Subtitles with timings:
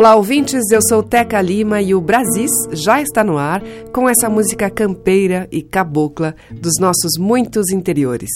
[0.00, 0.62] Olá, ouvintes.
[0.72, 3.62] Eu sou Teca Lima e o Brasis já está no ar
[3.92, 8.30] com essa música campeira e cabocla dos nossos muitos interiores.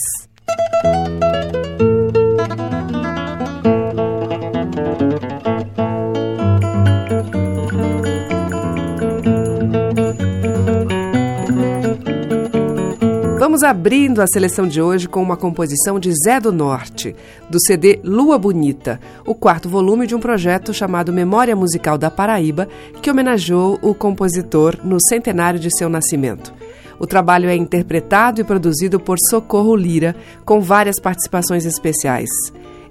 [13.55, 17.15] Vamos abrindo a seleção de hoje com uma composição de Zé do Norte,
[17.49, 22.67] do CD Lua Bonita, o quarto volume de um projeto chamado Memória Musical da Paraíba,
[23.01, 26.53] que homenageou o compositor no centenário de seu nascimento.
[26.99, 32.31] O trabalho é interpretado e produzido por Socorro Lira, com várias participações especiais.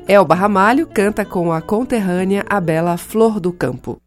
[0.08, 4.03] Elba Ramalho canta com a conterrânea a bela Flor do Campo.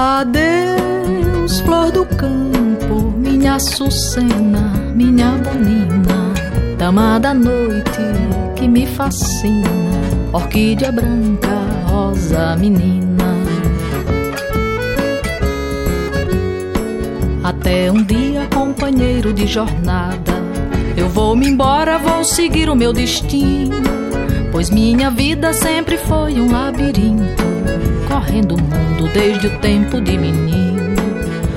[0.00, 6.32] Adeus, flor do campo, minha açucena, minha bonina,
[6.78, 7.98] dama da noite
[8.54, 9.68] que me fascina,
[10.32, 11.48] orquídea branca,
[11.88, 13.24] rosa menina.
[17.42, 20.34] Até um dia, companheiro de jornada,
[20.96, 24.07] eu vou me embora, vou seguir o meu destino,
[24.58, 27.44] pois minha vida sempre foi um labirinto
[28.08, 30.96] correndo o mundo desde o tempo de menino.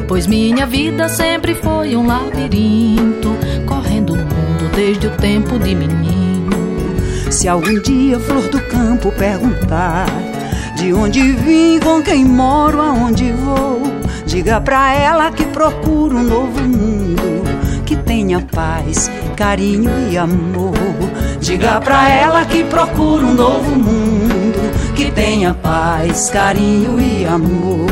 [0.08, 3.36] Pois minha vida sempre foi um labirinto,
[3.66, 6.52] correndo o mundo desde o tempo de menino.
[7.32, 10.06] Se algum dia flor do campo perguntar
[10.76, 13.82] de onde vim, com quem moro, aonde vou,
[14.28, 17.42] diga pra ela que procuro um novo mundo
[17.84, 20.81] que tenha paz, carinho e amor.
[21.42, 27.90] Diga pra ela que procuro um novo mundo que tenha paz, carinho e amor.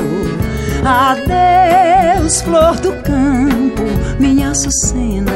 [0.86, 3.84] Adeus, flor do campo,
[4.20, 5.32] minha açucena,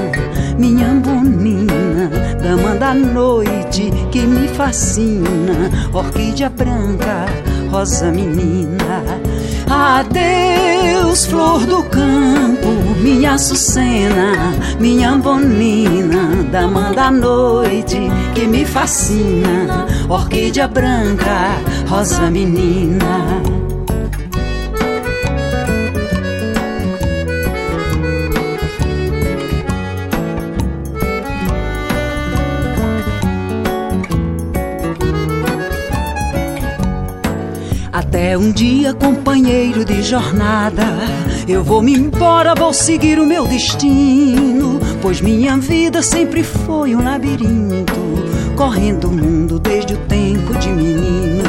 [0.59, 2.09] minha bonina,
[2.41, 7.25] dama da noite que me fascina, orquídea branca,
[7.71, 9.01] rosa menina.
[9.75, 12.69] Adeus, flor do campo,
[13.01, 16.43] minha açucena, minha bonina,
[16.93, 17.97] da noite
[18.35, 21.55] que me fascina, orquídea branca,
[21.87, 23.42] rosa menina.
[38.33, 40.83] Até um dia, companheiro de jornada,
[41.47, 47.03] eu vou me embora, vou seguir o meu destino, pois minha vida sempre foi um
[47.03, 47.93] labirinto,
[48.55, 51.43] correndo o mundo desde o tempo de menino.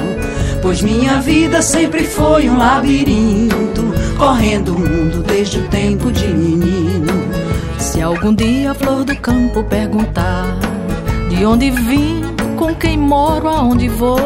[0.61, 3.83] Pois minha vida sempre foi um labirinto,
[4.19, 7.15] correndo o mundo desde o tempo de menino.
[7.79, 10.55] Se algum dia a flor do campo perguntar
[11.31, 12.21] de onde vim,
[12.59, 14.21] com quem moro, aonde vou,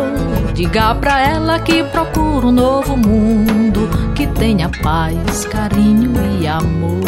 [0.58, 6.98] diga pra ela que procuro um novo mundo que tenha paz, carinho e amor.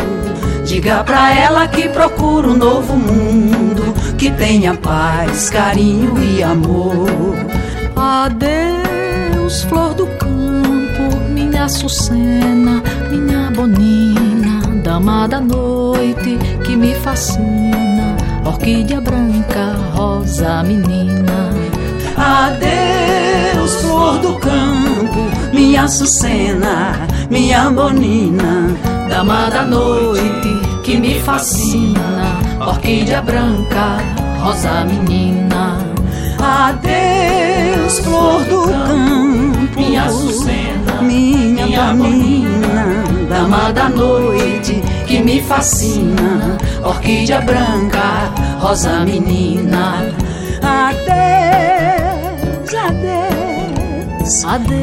[0.64, 7.08] Diga pra ela que procuro um novo mundo que tenha paz, carinho e amor.
[7.96, 12.80] Adeus, flor do campo, minha açucena,
[13.10, 21.50] minha bonina, dama da noite que me fascina, orquídea branca, rosa menina.
[22.16, 23.29] Adeus,
[24.10, 28.75] flor do campo, minha açucena, minha bonina,
[29.09, 30.48] dama da noite
[30.82, 33.98] que me fascina, orquídea branca,
[34.42, 35.78] rosa menina.
[36.41, 46.59] Adeus, flor do campo, minha açucena, minha, minha bonina, dama da noite que me fascina,
[46.83, 50.06] orquídea branca, rosa menina.
[50.63, 51.15] Adeus,
[52.74, 53.19] adeus,
[54.47, 54.80] அது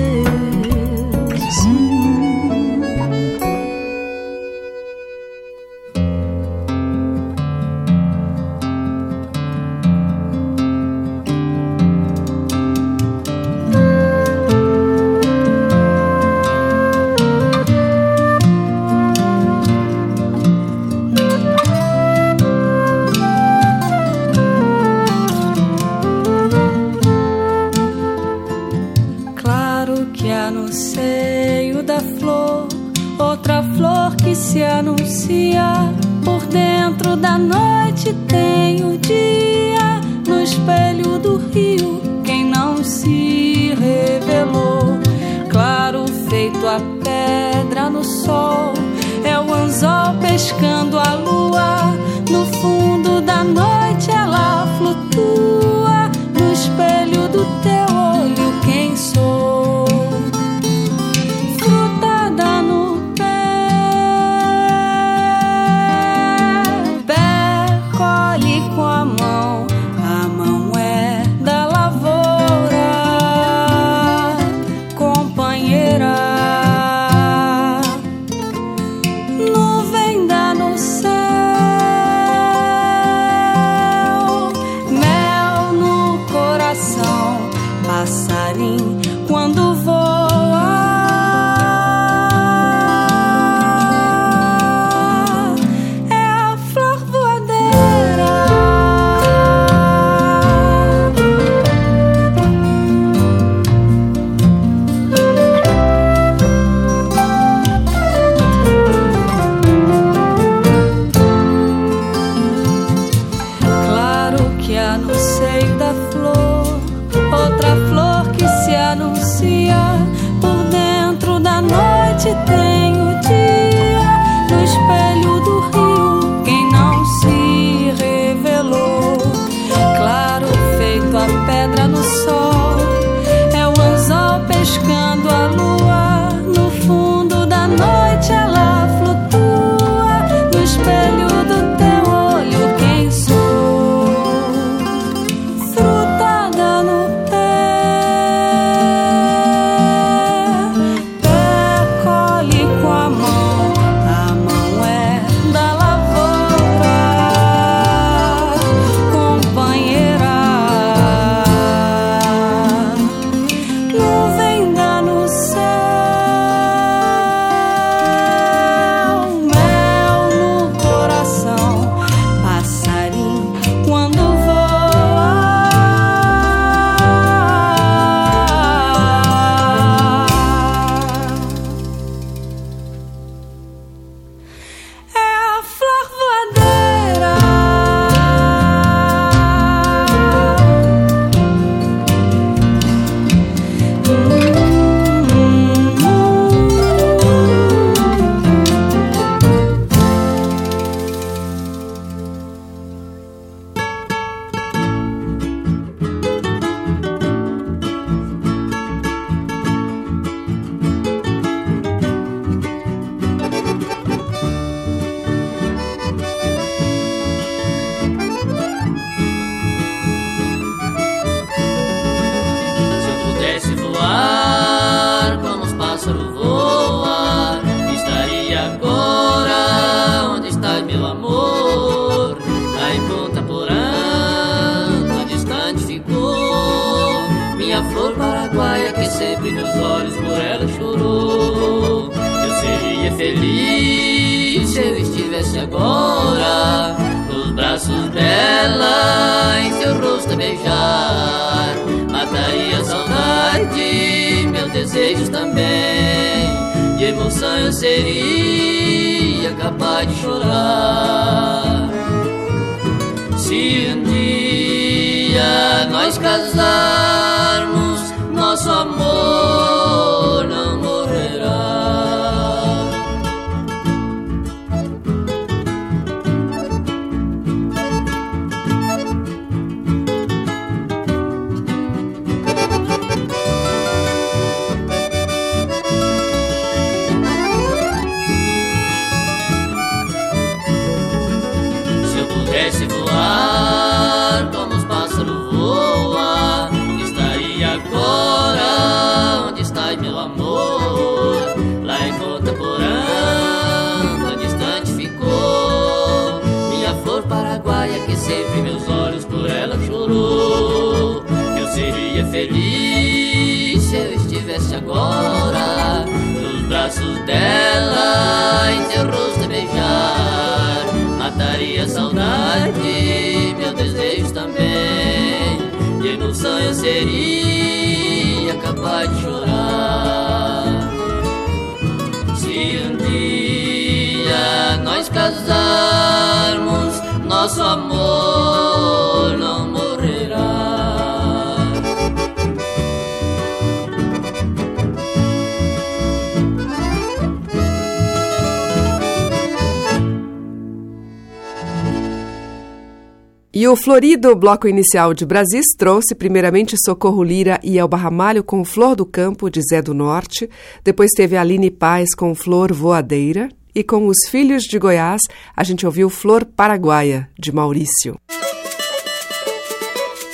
[353.88, 359.06] florido bloco inicial de Brasis trouxe primeiramente Socorro Lira e Elba Ramalho com Flor do
[359.06, 360.50] Campo, de Zé do Norte.
[360.84, 363.48] Depois teve Aline Paz com Flor Voadeira.
[363.74, 365.22] E com os Filhos de Goiás,
[365.56, 368.20] a gente ouviu Flor Paraguaia, de Maurício.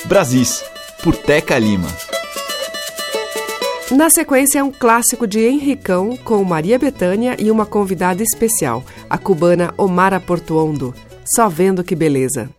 [0.06, 0.64] Brasis,
[1.04, 1.86] por Teca Lima.
[3.92, 9.16] Na sequência, é um clássico de Henricão com Maria Bethânia e uma convidada especial, a
[9.16, 10.92] cubana Omara Portuondo.
[11.36, 12.50] Só vendo que beleza.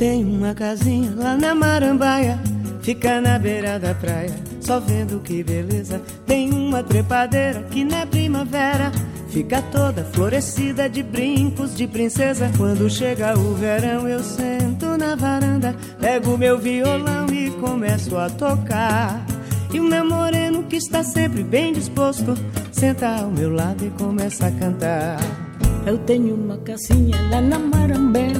[0.00, 2.38] Tenho uma casinha lá na Marambaia,
[2.80, 6.00] fica na beira da praia, só vendo que beleza.
[6.26, 8.90] Tem uma trepadeira que na primavera
[9.28, 12.50] fica toda florescida de brincos de princesa.
[12.56, 19.22] Quando chega o verão, eu sento na varanda, pego meu violão e começo a tocar.
[19.70, 22.34] E o meu moreno, que está sempre bem disposto,
[22.72, 25.49] senta ao meu lado e começa a cantar.
[25.86, 28.34] Eu tenho uma casinha lá na Marambeia,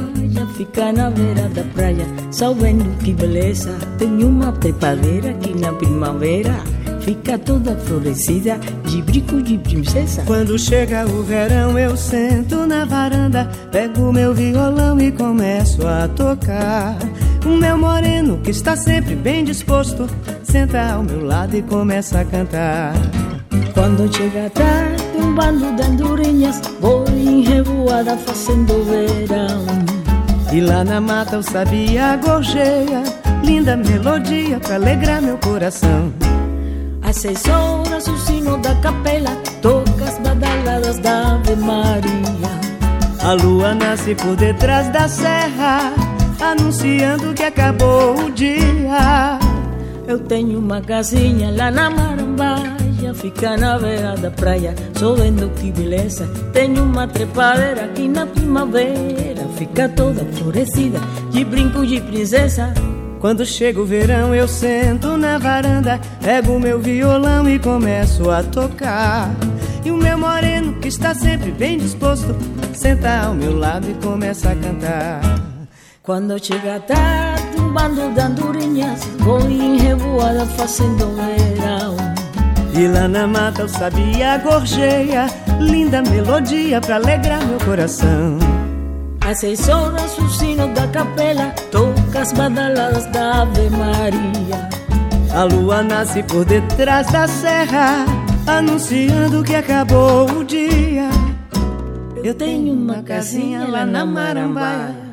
[0.56, 3.76] fica na beira da praia, só vendo que beleza.
[3.99, 6.54] Tenho uma trepadeira aqui na primavera,
[7.00, 10.23] fica toda florescida de brinco de princesa.
[10.26, 16.99] Quando chega o verão, eu sento na varanda, pego meu violão e começo a tocar.
[17.44, 20.06] O meu moreno, que está sempre bem disposto,
[20.42, 22.92] senta ao meu lado e começa a cantar.
[23.73, 25.00] Quando chega a tarde,
[25.30, 29.64] um bando de andorinhas Vou em revoada fazendo verão.
[30.52, 33.02] E lá na mata o sabia gorjeia
[33.44, 36.12] Linda melodia pra alegrar meu coração.
[37.02, 39.30] Às seis horas o sino da capela
[39.62, 42.50] Toca as badaladas da Ave Maria.
[43.22, 45.92] A lua nasce por detrás da serra
[46.40, 49.38] Anunciando que acabou o dia.
[50.08, 51.90] Eu tenho uma casinha lá na
[53.00, 56.28] Marambaia fica na beira da praia, só vendo que beleza.
[56.52, 62.75] Tenho uma trepadeira aqui na primavera, fica toda florescida, de brinco de princesa.
[63.19, 69.30] Quando chega o verão, eu sento na varanda, pego meu violão e começo a tocar.
[69.85, 72.37] E o meu moreno, que está sempre bem disposto,
[72.75, 75.21] senta ao meu lado e começa a cantar.
[76.02, 81.79] Quando chega tarde, um bando de andorinhas, vou em revoada fazendo verão.
[82.74, 85.26] E lá na mata o sabia gorjeia
[85.58, 88.38] Linda melodia pra alegrar meu coração.
[89.20, 94.68] Às seis horas o sino da capela Toca as badaladas da Ave Maria.
[95.34, 98.04] A lua nasce por detrás da serra
[98.46, 101.08] Anunciando que acabou o dia.
[102.22, 105.09] Eu tenho uma casinha lá na Marambaia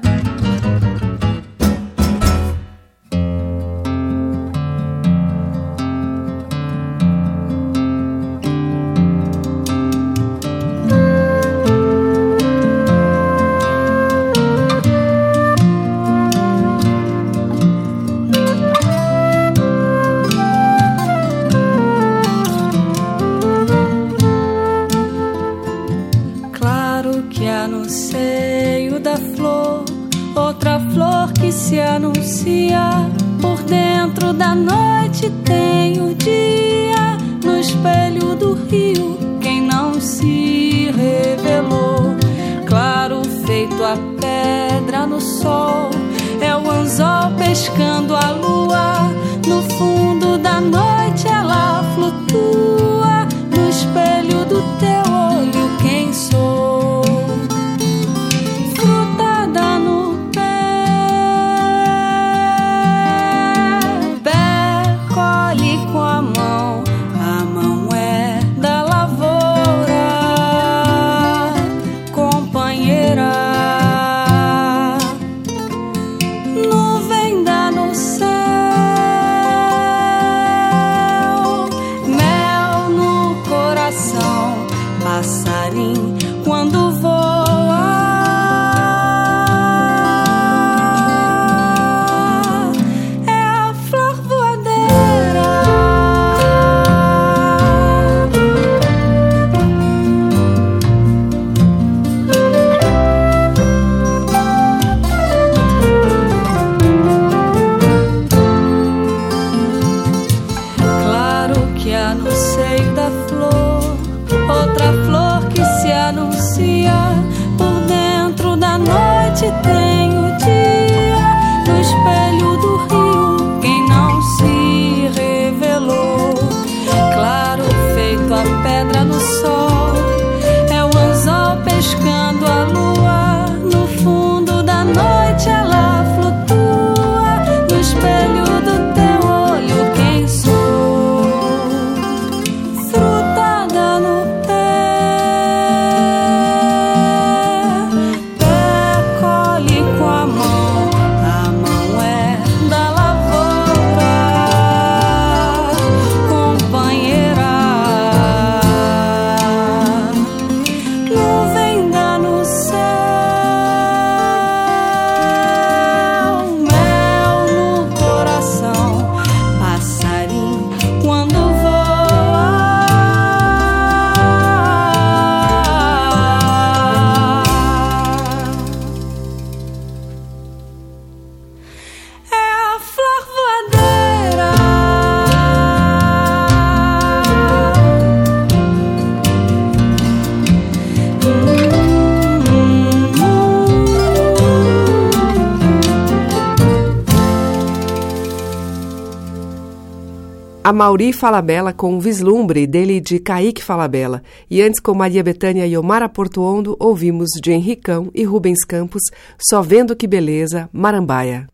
[200.67, 204.21] A Mauri Falabella com o Vislumbre, dele de Kaique Falabella.
[204.51, 209.01] E antes, com Maria Bethânia e Omara Portuondo, ouvimos de Henricão e Rubens Campos,
[209.39, 211.47] Só Vendo Que Beleza, Marambaia.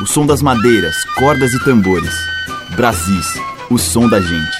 [0.00, 2.14] O som das madeiras, cordas e tambores.
[2.76, 3.26] Brasis,
[3.68, 4.56] o som da gente.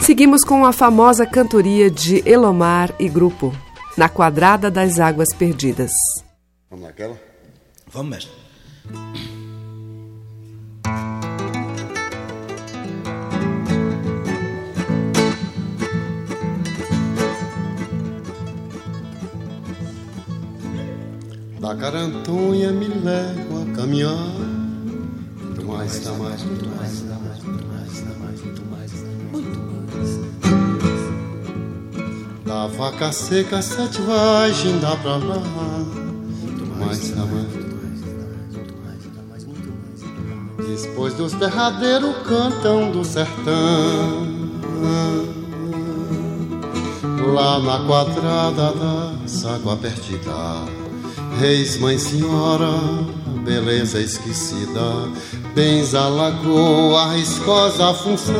[0.00, 3.54] Seguimos com a famosa cantoria de Elomar e grupo
[3.96, 5.92] na Quadrada das Águas Perdidas.
[6.70, 7.16] Vamos naquela?
[7.92, 8.44] Vamos, mestre.
[21.60, 24.12] Da Carantonha me levo a caminhar.
[24.12, 27.23] Muito mais, mais, muito mais, dá mais, muito mais,
[32.54, 35.40] Da vaca seca sete vagem dá pra lá.
[35.40, 37.48] Muito mais, dá mais,
[40.68, 44.28] Depois dos derradeiros cantam do sertão.
[47.34, 50.62] Lá na quadrada da água perdida.
[51.40, 52.70] Reis, mãe, senhora,
[53.44, 55.10] beleza esquecida.
[55.56, 58.34] Bens a lagoa, riscosa função.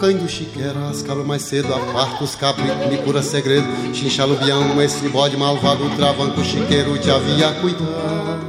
[0.00, 3.66] Caindo chiqueiras, cabra mais cedo, aparta os cabos me cura segredo.
[3.94, 8.48] Xinchalubião, esse bode malvado, travanco chiqueiro te havia cuidado.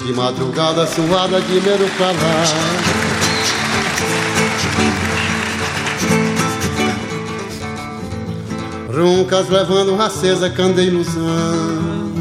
[0.00, 2.93] De madrugada suada de medo pra lá.
[8.94, 12.14] Runcas levando acesa canda ilusão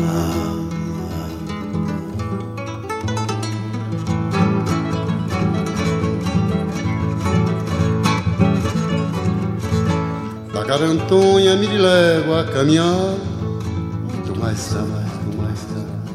[10.51, 12.86] Da Garantonha me levo a caminhar.
[12.86, 14.88] Muito mais, mais,
[15.25, 15.59] muito mais,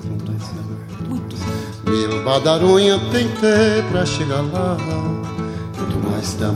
[0.05, 1.37] muito mais, muito.
[1.87, 4.77] Mais Mil badaronha tentei pra chegar lá.
[5.79, 6.51] Muito mais, dá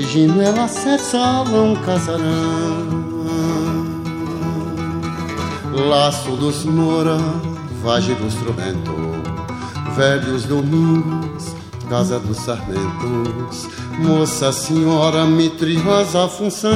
[0.00, 3.10] Tigino ela acessava um casarão.
[5.74, 7.18] Laço dos Moura,
[7.82, 8.92] Vagem do Instrumento
[9.94, 11.54] Velhos Domingos,
[11.90, 13.68] Casa dos Sarmentos.
[13.98, 16.70] Moça Senhora, Mitre Rosa Função.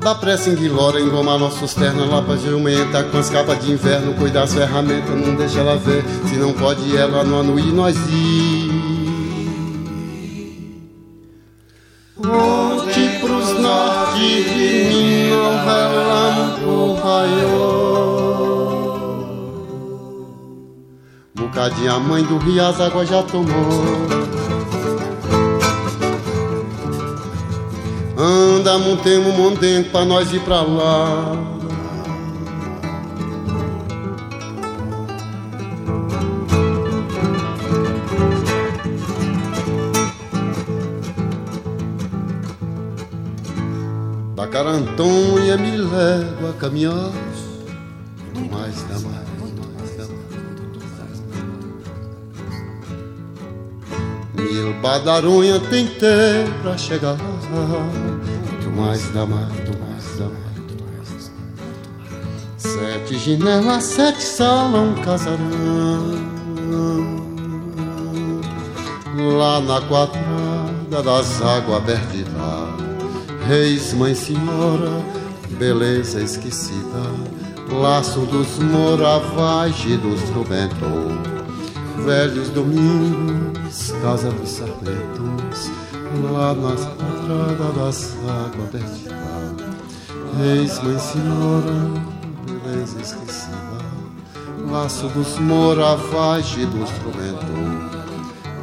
[0.00, 3.02] Da pressa em Guilora, engomar nossos ternos lá pra jumenta.
[3.04, 6.96] Com as capas de inverno, cuidar as ferramentas Não deixa ela ver, se não pode
[6.96, 8.65] ela no ano e nós ir
[22.06, 23.46] mãe do rio as águas já tomou
[28.16, 31.56] Anda, montemos um mondengo pra nós ir pra lá
[44.56, 47.12] Carantonha me leva a caminhar.
[54.98, 57.16] Badarunha tentei pra chegar.
[58.62, 61.30] Tu mais mais, tu mais dá mais.
[62.56, 66.26] Sete janelas, sete salas, um casarão.
[69.38, 71.82] Lá na quadrada das águas
[72.36, 72.76] lá.
[73.46, 75.02] Reis, mãe, senhora,
[75.58, 76.76] beleza esquecida.
[77.70, 81.36] Laço dos moravais e dos juventude
[82.06, 83.55] velhos domingos,
[84.02, 85.70] casa dos sarmentos,
[86.32, 89.16] lá nas quadradas das águas vertical.
[90.38, 91.72] Reis, mãe, senhora,
[92.64, 93.56] beleza esquecida,
[94.70, 97.98] laço dos moravais e dos juventude,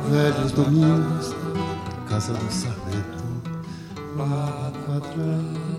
[0.09, 1.35] velhos domingos,
[2.09, 3.23] casa do sarmento,
[4.17, 5.72] lá na quadrada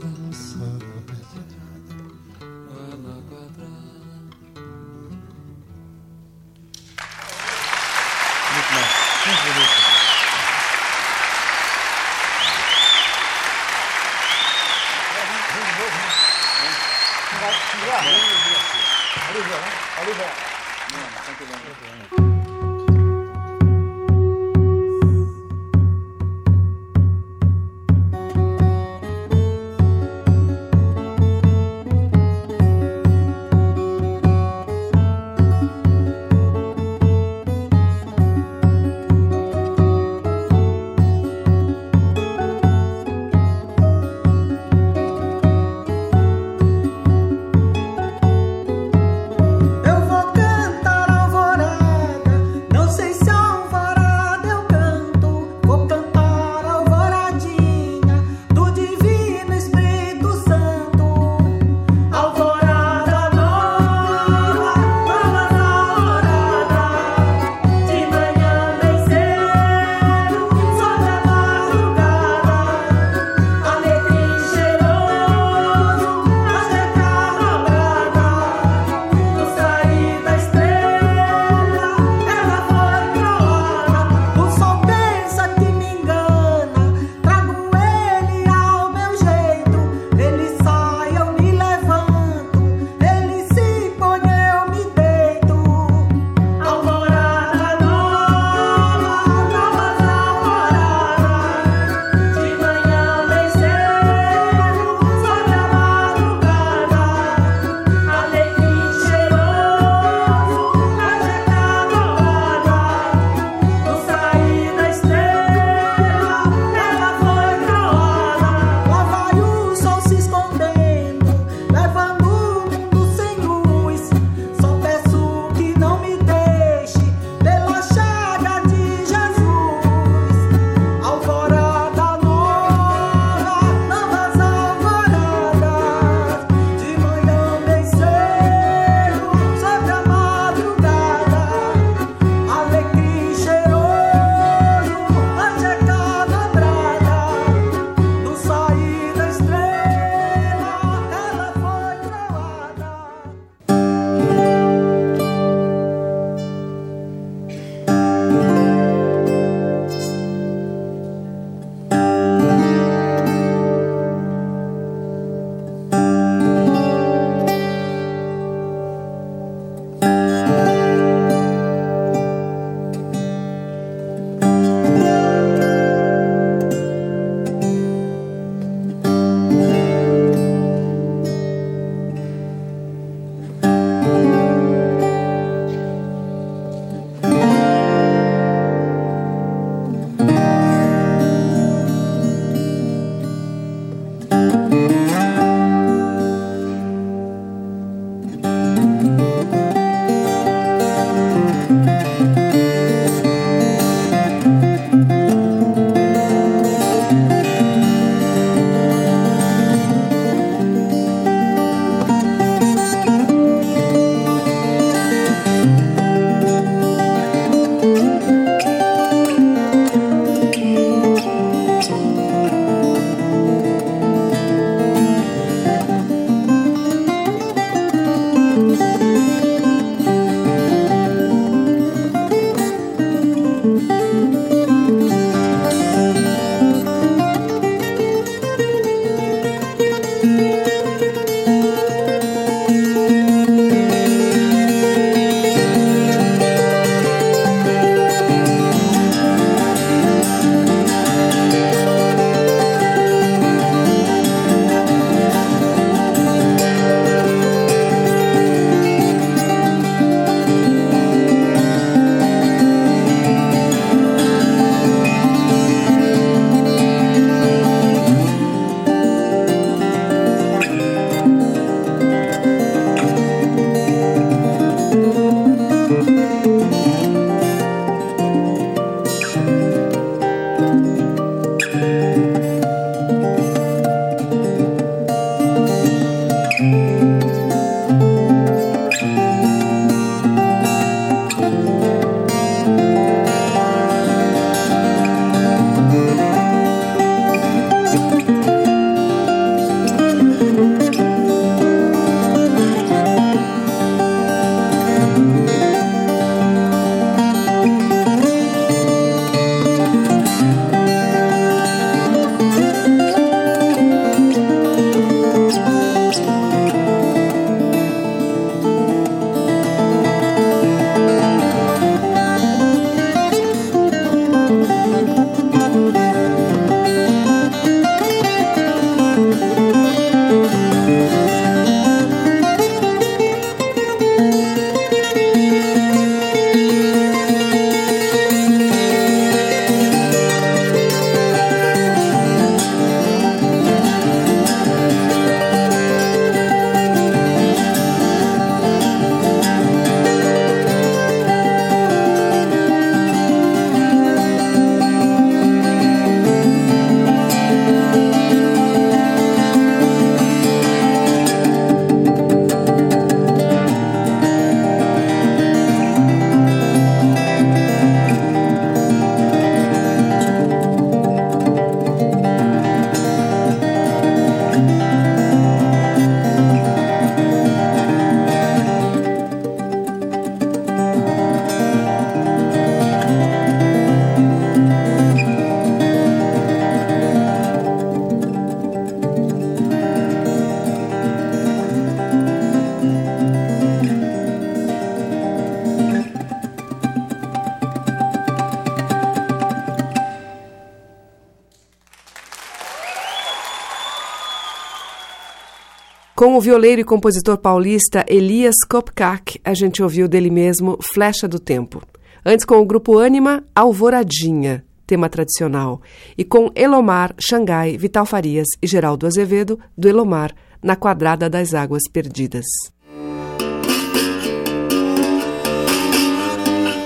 [406.24, 411.38] Com o violeiro e compositor paulista Elias Kopkak, a gente ouviu dele mesmo Flecha do
[411.38, 411.82] Tempo.
[412.24, 415.82] Antes, com o grupo Ânima, Alvoradinha, tema tradicional.
[416.16, 421.82] E com Elomar, Xangai, Vital Farias e Geraldo Azevedo, do Elomar, na Quadrada das Águas
[421.92, 422.46] Perdidas.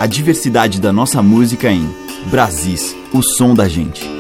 [0.01, 1.89] A diversidade da nossa música em
[2.29, 4.18] Brasis, o som da gente.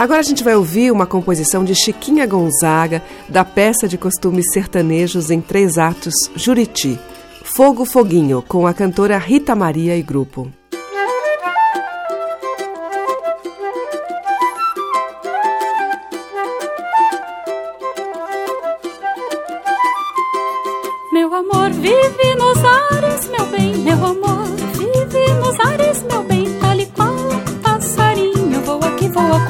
[0.00, 5.30] Agora a gente vai ouvir uma composição de Chiquinha Gonzaga, da peça de costumes sertanejos
[5.30, 6.98] em três atos, Juriti.
[7.44, 10.50] Fogo Foguinho, com a cantora Rita Maria e grupo.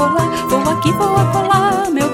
[0.08, 2.09] Vou aqui, vou a colar, meu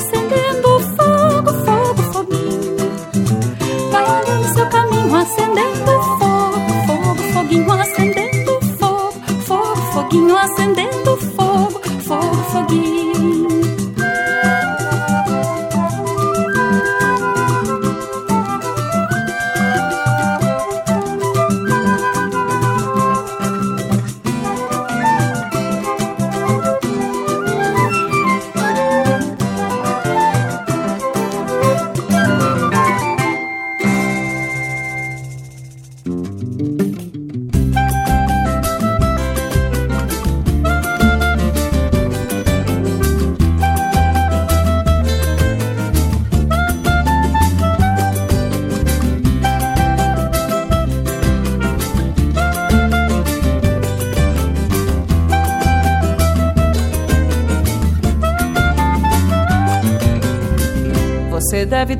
[0.00, 0.21] seu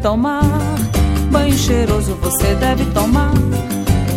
[0.02, 0.42] tomar.
[1.30, 3.32] Banho cheiroso, você deve tomar.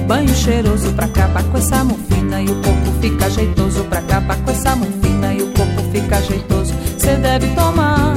[0.07, 3.83] Banho cheiroso pra acabar com essa mufina e o corpo fica jeitoso.
[3.85, 6.73] Pra acabar com essa mufina e o corpo fica jeitoso.
[6.97, 8.15] Você deve tomar.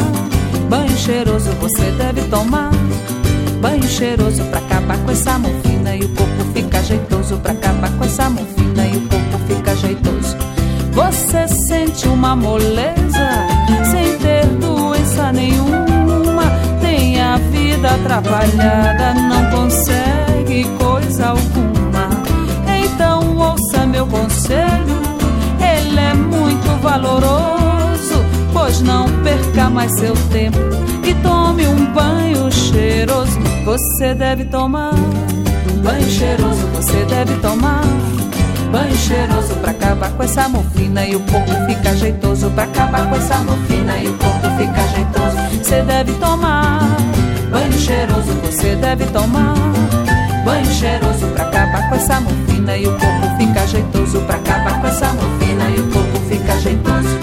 [0.68, 2.70] Banho cheiroso, você deve tomar.
[3.60, 5.77] Banho cheiroso pra acabar com essa mufina
[18.46, 22.08] vida atrapalhada, não consegue coisa alguma.
[22.84, 25.00] Então ouça meu conselho,
[25.60, 28.24] ele é muito valoroso.
[28.52, 30.58] Pois não perca mais seu tempo
[31.04, 33.38] e tome um banho cheiroso.
[33.64, 34.94] Você deve tomar
[35.82, 37.82] banho cheiroso, você deve tomar
[38.72, 43.16] Banho cheiroso pra acabar com essa morfina e o corpo fica jeitoso pra acabar com
[43.16, 45.64] essa morfina e o corpo fica jeitoso.
[45.64, 46.80] Você deve tomar
[47.50, 49.54] banho cheiroso, você deve tomar.
[50.44, 54.86] Banho cheiroso pra acabar com essa morfina e o corpo fica jeitoso pra acabar com
[54.86, 57.18] essa morfina e o corpo fica jeitoso.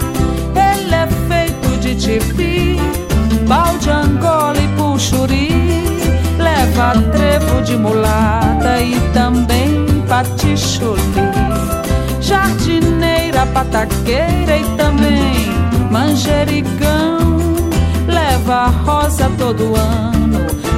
[0.55, 2.79] Ele é feito de tipi,
[3.47, 5.49] balde, angola e puxuri,
[6.37, 11.01] leva trevo de mulata e também patichuli,
[12.21, 15.49] jardineira, pataqueira e também
[15.89, 17.39] manjericão,
[18.07, 20.14] leva rosa todo ano,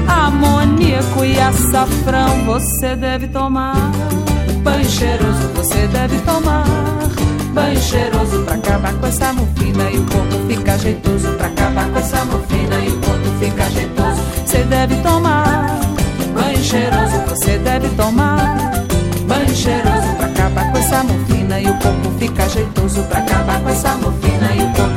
[0.08, 3.76] amoníaco e açafrão você deve tomar.
[4.64, 6.66] Banho cheiroso você deve tomar.
[7.54, 11.30] Banho cheiroso pra acabar com essa morfina e o corpo fica jeitoso.
[11.38, 14.22] Pra acabar com essa morfina e o corpo fica jeitoso.
[14.46, 15.80] Você deve tomar.
[16.34, 18.58] Banho cheiroso você deve tomar.
[19.28, 23.04] Banho cheiroso pra acabar com essa morfina e o corpo fica jeitoso.
[23.04, 24.97] Pra acabar com essa morfina e o corpo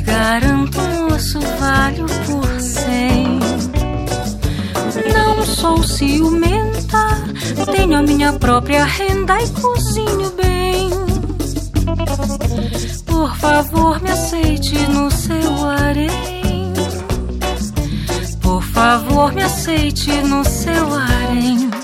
[0.00, 3.38] Garanto, moço, valho por cem.
[5.12, 7.24] Não sou ciumenta,
[7.72, 10.90] tenho a minha própria renda e cozinho bem.
[13.06, 16.72] Por favor, me aceite no seu harém.
[18.40, 21.75] Por favor, me aceite no seu harém.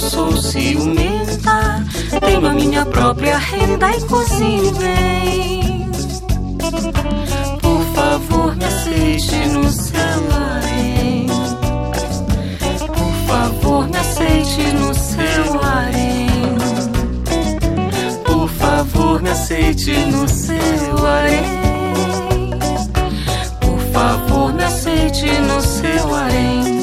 [0.00, 1.84] Não sou ciumenta,
[2.20, 5.90] tenho a minha própria renda e cozinho bem.
[7.60, 9.98] Por favor, me aceite no seu
[10.32, 11.26] harém.
[12.86, 16.28] Por favor, me aceite no seu harém.
[18.24, 21.42] Por favor, me aceite no seu harém.
[23.60, 26.77] Por favor, me aceite no seu harém.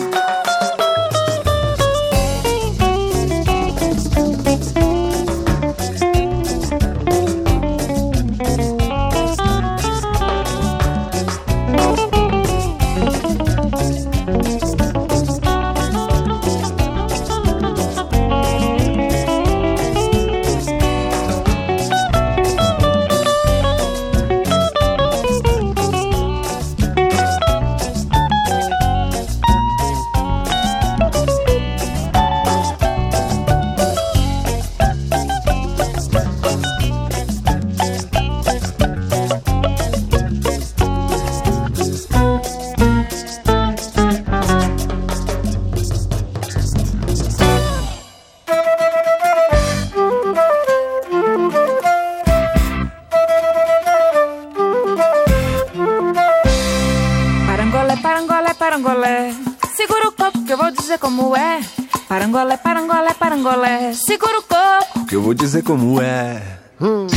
[65.56, 66.41] Dizer como é.
[66.82, 67.08] Hum.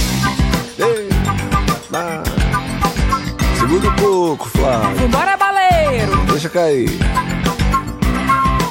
[0.78, 1.08] Ei,
[1.92, 2.22] ah.
[3.58, 4.96] Segura o coco, Flávio.
[4.96, 6.16] Vambora, baleiro.
[6.30, 6.90] Deixa cair.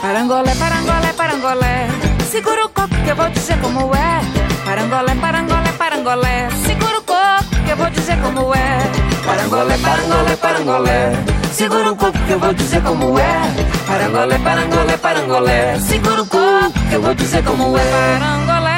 [0.02, 1.88] Parangolé, parangolé, parangolé.
[2.30, 4.22] Segura o coco que eu vou dizer como é.
[4.64, 6.50] Parangolé, parangolé, parangolé.
[6.66, 8.80] Segura o coco que eu vou dizer como é.
[9.26, 11.12] Parangolé, parangolé, parangolé.
[11.52, 13.42] Segura o coco que eu vou dizer como é.
[13.86, 15.80] Parangolé, parangolé, parangolé.
[15.80, 18.20] Segura o coco que eu vou dizer como é.
[18.20, 18.77] Parangolé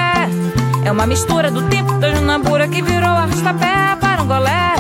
[0.86, 3.98] é uma mistura do tempo da Junabura que virou arrastapé.
[4.00, 4.76] Parangolé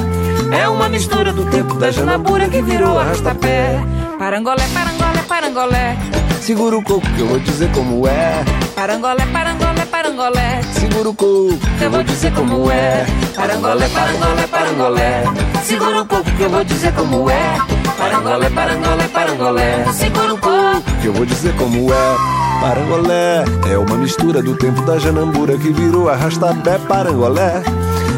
[0.51, 3.79] é uma mistura do tempo da Janabura que virou arrastapé.
[4.17, 5.97] Parangolé, parangolé, parangolé.
[6.41, 8.43] Segura o coco que eu vou dizer como é.
[8.75, 10.61] Parangolé, parangolé, parangolé.
[10.73, 13.05] Segura o coco que eu vou dizer como é.
[13.35, 15.23] Parangolé, parangolé, parangolé.
[15.63, 17.57] Segura o coco que eu vou dizer como é.
[17.97, 19.85] Parangolé, parangolé, parangolé.
[19.93, 22.48] Segura o coco que eu vou dizer como é.
[22.61, 26.77] Parangolé é uma mistura do tempo da Janambura que virou arrastapé.
[26.77, 27.63] Parangolé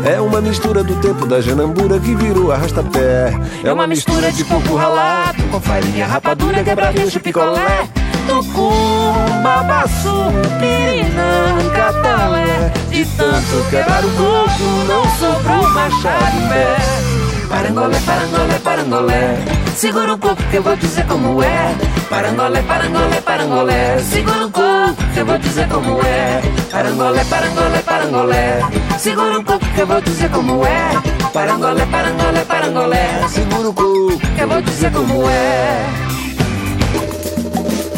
[0.03, 3.33] é uma mistura do tempo da Janambura que virou arrastapé.
[3.63, 7.87] É uma mistura de coco ralado com farinha, rapadura, quebra-vento, picolé.
[8.27, 12.73] Tucum, babaçu, pirinã, catalé.
[12.89, 17.10] De tanto quebrar o coco, não sobrou machado em pé.
[17.51, 19.37] Parangolé, parangolé, parangolé.
[19.75, 21.75] Segura o coco que eu vou dizer como é.
[22.09, 23.99] Parangolé, parangolé, parangolé.
[23.99, 26.41] Segura o coco que eu vou dizer como é.
[26.71, 28.61] Parangolé, parangolé, parangolé.
[28.97, 30.91] Segura o coco que eu vou dizer como é.
[31.33, 33.27] Parangolé, parangolé, parangolé.
[33.27, 35.85] Segura o coco que eu vou dizer como é.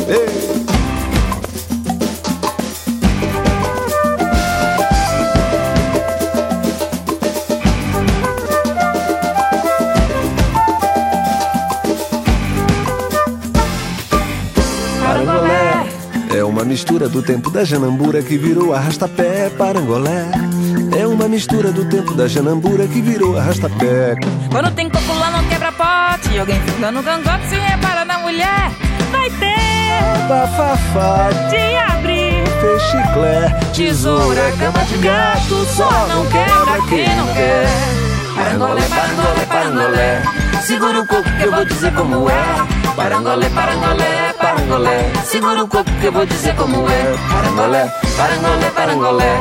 [0.10, 0.53] Ei.
[16.74, 19.48] Mistura do tempo da Janambura que virou arrastapé.
[19.52, 20.26] Parangolé
[21.00, 24.16] é uma mistura do tempo da Janambura que virou arrastapé.
[24.50, 28.72] Quando tem coco lá no quebra-pote, alguém fica no cangote se repara na mulher.
[29.12, 37.28] Vai ter bafafá de abrir, fechiclé, tesoura, cama de gato, só não quebra quem não
[37.36, 37.68] quer.
[38.36, 40.24] Parangolé, parangolé, parangolé.
[40.64, 42.73] Segura o coco que eu vou dizer como é.
[42.96, 45.12] Parangolé, parangolé, parangolé.
[45.26, 47.16] Segura o coco que eu vou dizer como é.
[47.32, 49.32] Parangolé, parangolé, parangolé.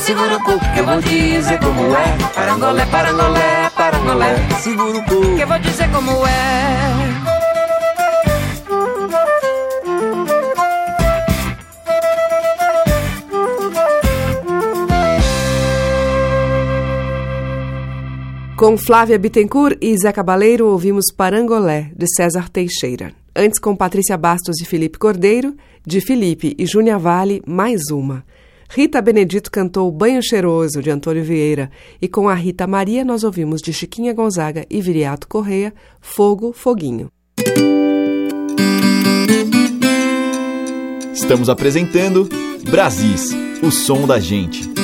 [0.00, 2.16] Segura o coco que eu vou dizer como é.
[2.34, 4.36] Parangolé, parangolé, parangolé.
[4.60, 7.35] Segura o coco que eu vou dizer como é.
[18.66, 23.12] Com Flávia Bittencourt e Zé Cabaleiro, ouvimos Parangolé, de César Teixeira.
[23.32, 25.54] Antes, com Patrícia Bastos e Felipe Cordeiro,
[25.86, 28.24] de Felipe e Júnia Vale, mais uma.
[28.68, 31.70] Rita Benedito cantou Banho Cheiroso, de Antônio Vieira,
[32.02, 37.08] e com a Rita Maria nós ouvimos de Chiquinha Gonzaga e Viriato Correia, Fogo, Foguinho.
[41.14, 42.28] Estamos apresentando
[42.68, 43.30] Brasis,
[43.62, 44.75] o som da gente.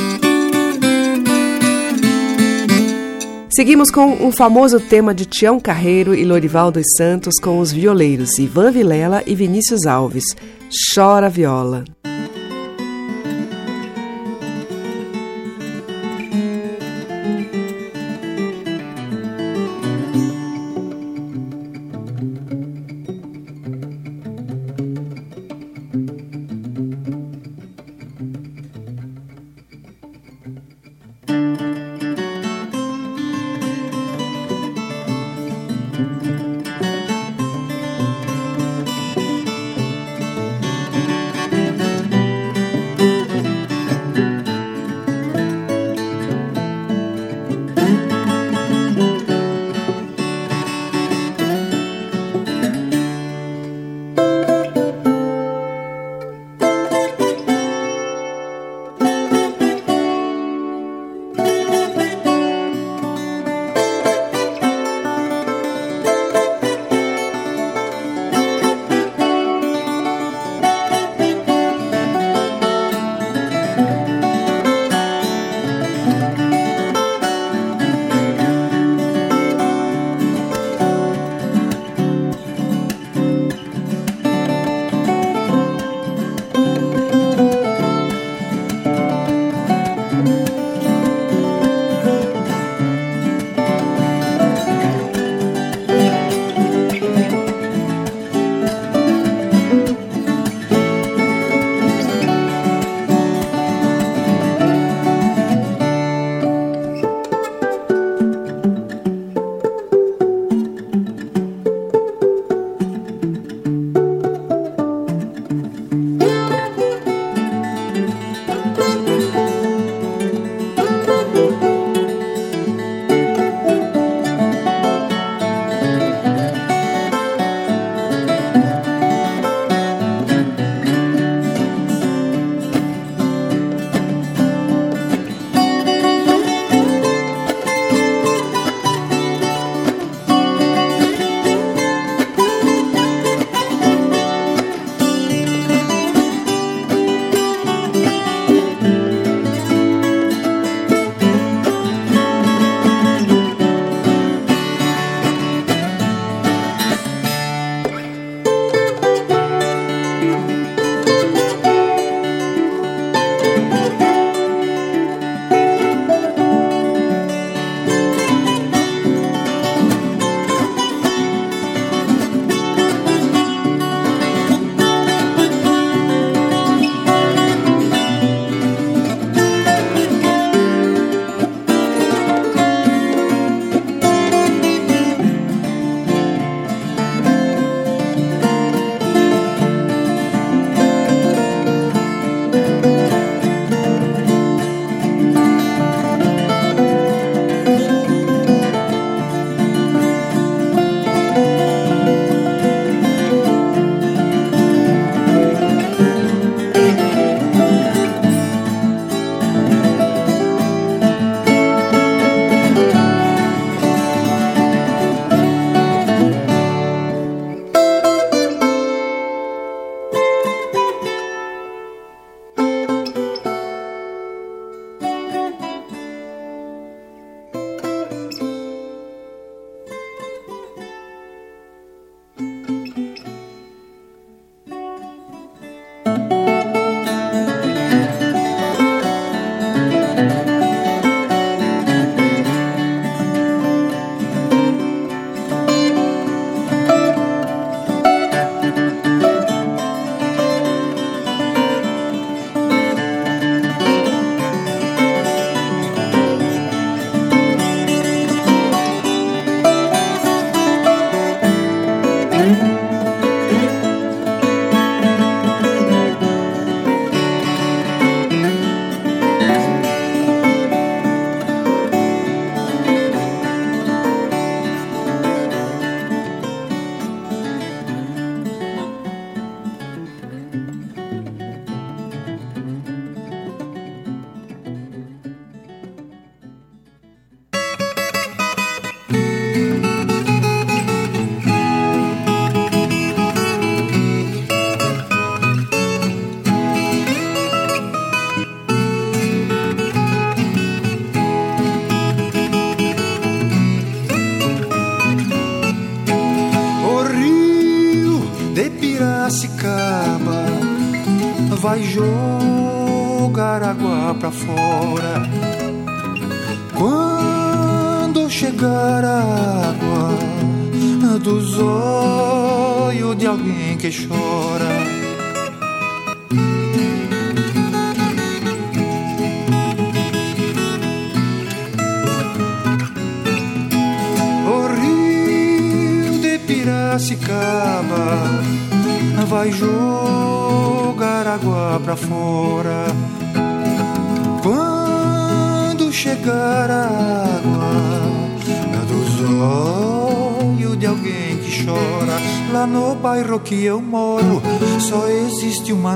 [3.55, 8.38] Seguimos com um famoso tema de Tião Carreiro e Lorival dos Santos com os violeiros
[8.38, 10.24] Ivan Vilela e Vinícius Alves.
[10.94, 11.84] Chora Viola.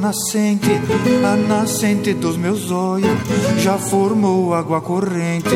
[0.07, 0.71] Nascente,
[1.25, 3.19] a nascente dos meus olhos
[3.59, 5.51] já formou água corrente,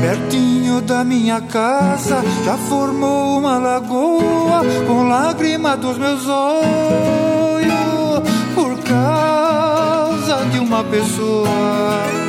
[0.00, 8.22] pertinho da minha casa já formou uma lagoa com lágrima dos meus olhos
[8.56, 12.21] por causa de uma pessoa.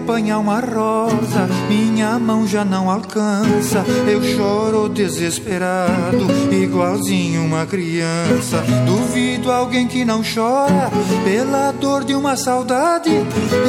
[0.00, 3.84] Apanhar uma rosa, minha mão já não alcança.
[4.10, 8.64] Eu choro desesperado, igualzinho uma criança.
[8.86, 10.90] Duvido alguém que não chora
[11.22, 13.10] pela dor de uma saudade.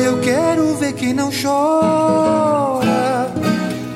[0.03, 3.31] Eu quero ver quem não chora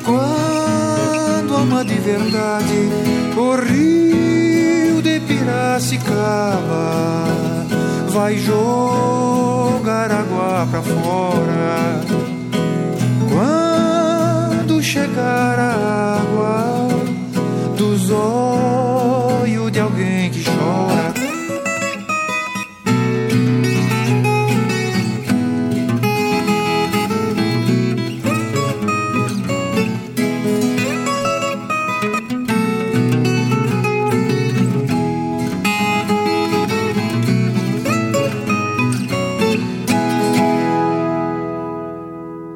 [0.04, 2.90] quando ama de verdade.
[3.38, 7.06] O rio de Piracicaba
[8.10, 12.25] vai jogar água pra fora
[14.96, 16.88] chegar a água
[17.78, 19.25] dos olhos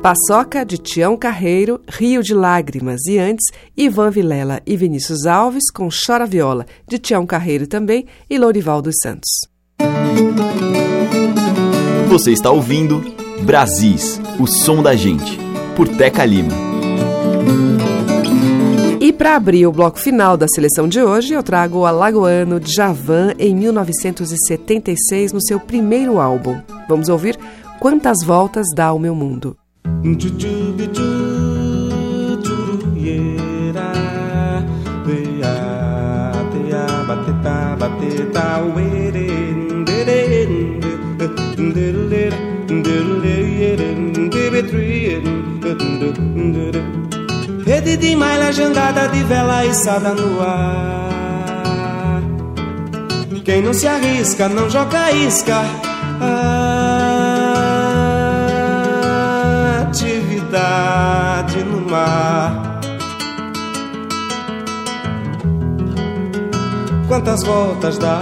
[0.02, 3.46] Paçoca de Tião Carreiro, Rio de Lágrimas e antes
[3.76, 8.96] Ivan Vilela e Vinícius Alves com Chora Viola, de Tião Carreiro também e Lourival dos
[9.04, 9.30] Santos.
[12.08, 13.04] Você está ouvindo
[13.42, 15.38] Brasis, o som da gente,
[15.76, 16.54] por Teca Lima.
[19.02, 23.34] E para abrir o bloco final da seleção de hoje, eu trago o alagoano Djavan
[23.38, 26.58] em 1976 no seu primeiro álbum.
[26.88, 27.38] Vamos ouvir
[27.82, 29.58] Quantas Voltas Dá o Meu Mundo.
[47.66, 52.22] Rede de malha jangada de vela içada no ar
[53.44, 55.62] Quem não se arrisca não joga isca.
[56.22, 56.89] Ah,
[61.66, 62.80] no mar.
[67.08, 68.20] Quantas voltas dá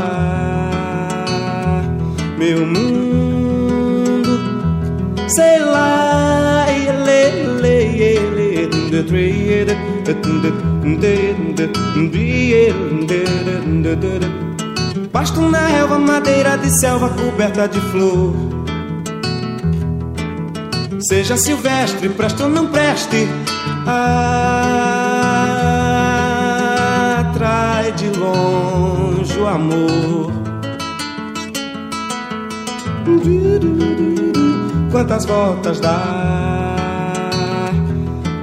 [2.37, 4.39] meu mundo?
[5.27, 8.69] Sei lá, ele, ele,
[15.11, 18.46] Pasto na relva, madeira de selva coberta de flor
[21.07, 23.29] Seja silvestre, preste ou não preste,
[27.15, 30.33] atrai de longe o amor.
[34.91, 36.75] Quantas voltas dá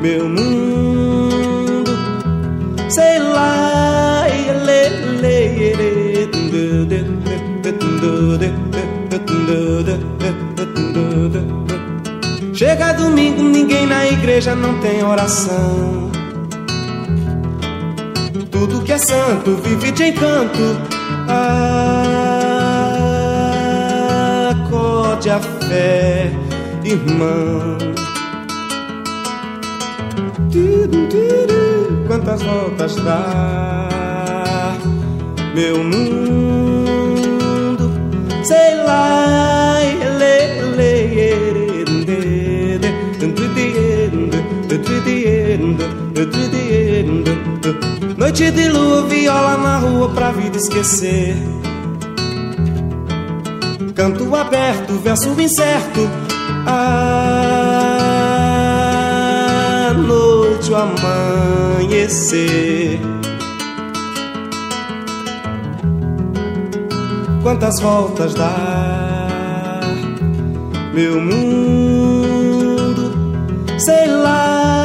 [0.00, 1.90] meu mundo?
[2.88, 6.04] Sei lá, ele, ele, ele,
[12.54, 16.12] Chega domingo, ninguém na igreja não tem oração.
[18.48, 20.78] Tudo que é santo vive de encanto.
[24.50, 26.30] Acorde a fé,
[26.84, 27.76] irmão.
[32.06, 33.88] Quantas voltas dá
[35.56, 37.10] meu mundo?
[38.44, 39.53] Sei lá,
[48.16, 51.36] Noite de lua, viola na rua pra vida esquecer.
[53.94, 56.10] Canto aberto, verso incerto.
[56.66, 57.14] A
[59.96, 62.34] noite, o amanhecer.
[67.42, 69.80] Quantas voltas dá
[70.92, 73.12] meu mundo?
[73.78, 74.83] Sei lá,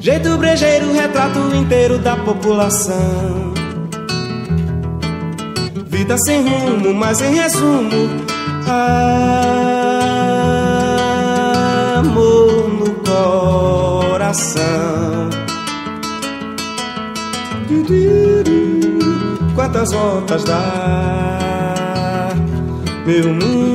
[0.00, 3.52] Jeito brejeiro, retrato inteiro da população.
[5.86, 8.10] Vida sem rumo, mas em resumo,
[11.98, 12.90] amor no
[14.10, 14.62] coração.
[19.54, 22.30] Quantas voltas dá
[23.06, 23.71] meu mundo?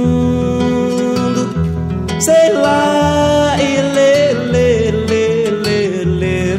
[2.27, 6.57] Sei lá, e lê, lê, lê, lê, lê,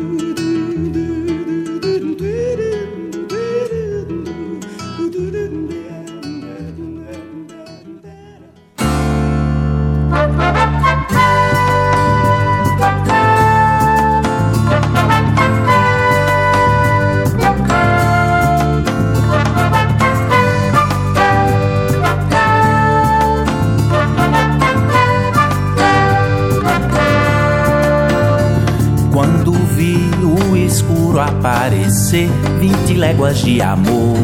[32.97, 34.16] vinte léguas de amor,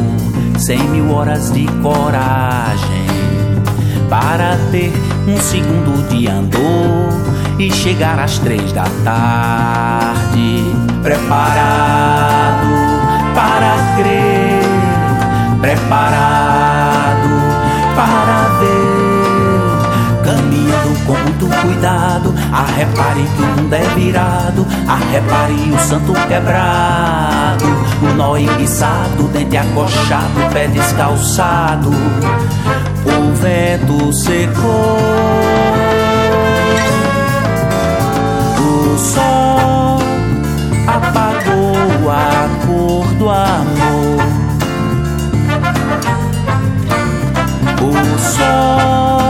[0.56, 3.06] cem mil horas de coragem,
[4.08, 4.92] para ter
[5.28, 7.12] um segundo de andor
[7.58, 10.64] e chegar às três da tarde,
[11.02, 12.66] preparado
[13.34, 14.62] para crer,
[15.60, 16.51] preparado
[21.62, 22.34] cuidado.
[22.52, 27.64] A repare que o mundo é virado, a repare o santo quebrado,
[28.02, 34.98] o nó enguiçado, dente acochado, pé descalçado, o vento secou.
[38.58, 39.98] O sol
[40.86, 44.22] apagou a cor do amor.
[47.80, 49.21] O sol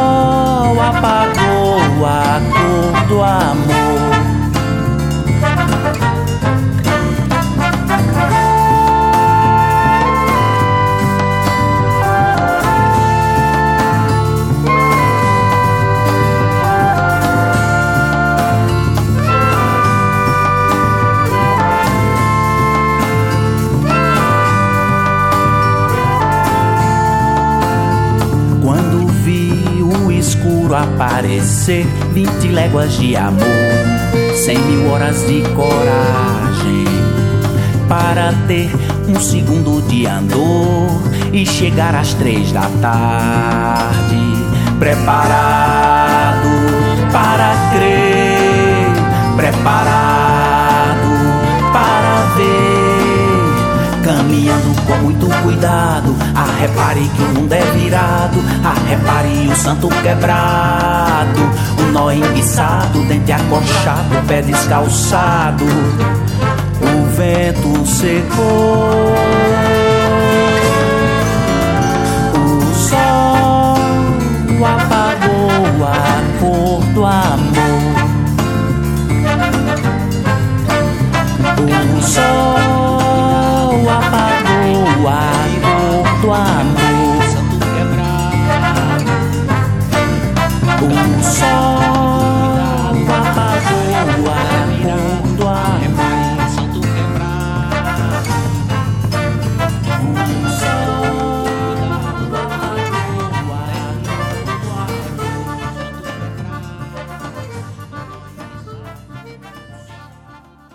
[30.95, 33.43] aparecer, vinte léguas de amor,
[34.35, 36.85] cem mil horas de coragem,
[37.89, 38.71] para ter
[39.09, 44.17] um segundo de andor e chegar às três da tarde,
[44.79, 46.49] preparado
[47.11, 50.22] para crer, preparado
[54.03, 56.15] caminhando com muito cuidado.
[56.35, 61.41] A repare que o mundo é virado, a repare o santo quebrado,
[61.79, 69.15] o nó enguiçado, dente acochado, pé descalçado, o vento secou.
[72.35, 73.77] O sol
[74.65, 77.93] apagou a cor do amor.
[81.99, 82.72] O sol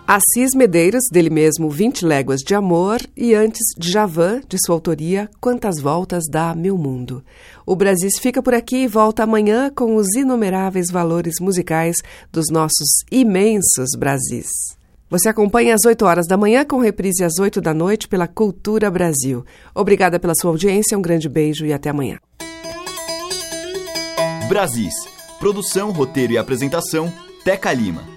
[0.07, 5.81] Assis Medeiros, dele mesmo 20 Léguas de Amor, e antes Javan, de sua autoria Quantas
[5.81, 7.21] Voltas Dá Meu Mundo.
[7.65, 11.97] O Brasis fica por aqui e volta amanhã com os inumeráveis valores musicais
[12.31, 14.47] dos nossos imensos Brasis.
[15.09, 18.89] Você acompanha às 8 horas da manhã com reprise às 8 da noite pela Cultura
[18.89, 19.43] Brasil.
[19.75, 22.17] Obrigada pela sua audiência, um grande beijo e até amanhã.
[24.47, 24.93] Brasis.
[25.37, 27.11] Produção, roteiro e apresentação,
[27.43, 28.16] Teca Lima.